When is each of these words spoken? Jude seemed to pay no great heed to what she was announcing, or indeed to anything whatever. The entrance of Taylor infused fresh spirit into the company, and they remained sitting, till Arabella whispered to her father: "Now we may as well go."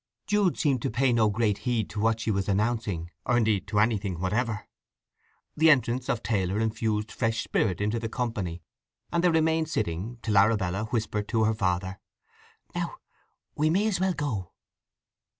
Jude 0.25 0.57
seemed 0.57 0.81
to 0.81 0.89
pay 0.89 1.13
no 1.13 1.29
great 1.29 1.59
heed 1.59 1.87
to 1.91 1.99
what 1.99 2.19
she 2.19 2.31
was 2.31 2.49
announcing, 2.49 3.11
or 3.23 3.37
indeed 3.37 3.67
to 3.67 3.77
anything 3.79 4.19
whatever. 4.19 4.67
The 5.55 5.69
entrance 5.69 6.09
of 6.09 6.23
Taylor 6.23 6.59
infused 6.59 7.11
fresh 7.11 7.43
spirit 7.43 7.79
into 7.79 7.99
the 7.99 8.09
company, 8.09 8.63
and 9.11 9.23
they 9.23 9.29
remained 9.29 9.69
sitting, 9.69 10.17
till 10.23 10.39
Arabella 10.39 10.85
whispered 10.85 11.27
to 11.27 11.43
her 11.43 11.53
father: 11.53 11.99
"Now 12.73 12.95
we 13.55 13.69
may 13.69 13.85
as 13.87 13.99
well 13.99 14.13
go." 14.13 14.53